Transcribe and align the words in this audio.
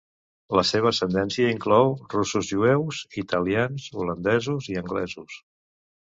La 0.59 0.61
seva 0.69 0.87
ascendència 0.95 1.51
inclou 1.55 1.93
russos-jueus, 2.13 3.03
italians, 3.25 3.87
holandesos 4.01 4.73
i 4.75 4.81
anglesos. 4.85 5.39